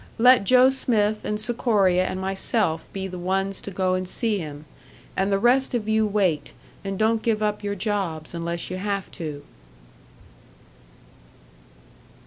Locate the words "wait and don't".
6.07-7.21